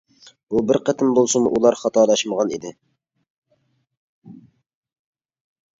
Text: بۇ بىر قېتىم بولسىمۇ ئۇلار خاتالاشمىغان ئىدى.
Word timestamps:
بۇ 0.53 0.61
بىر 0.69 0.79
قېتىم 0.87 1.11
بولسىمۇ 1.17 1.51
ئۇلار 1.57 1.77
خاتالاشمىغان 1.81 2.57
ئىدى. 2.57 2.75